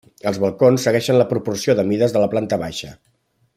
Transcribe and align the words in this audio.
Els 0.29 0.37
balcons 0.43 0.85
segueixen 0.87 1.19
la 1.21 1.27
proporció 1.35 1.77
de 1.81 1.87
mides 1.93 2.17
de 2.17 2.25
la 2.25 2.31
planta 2.35 2.61
baixa. 2.67 2.93